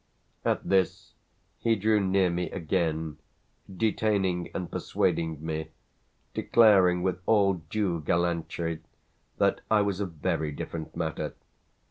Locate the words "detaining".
3.71-4.49